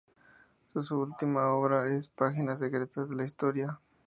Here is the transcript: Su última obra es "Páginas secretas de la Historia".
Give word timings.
Su 0.73 0.97
última 0.99 1.51
obra 1.53 1.87
es 1.87 2.07
"Páginas 2.09 2.57
secretas 2.57 3.07
de 3.07 3.15
la 3.17 3.23
Historia". 3.23 3.79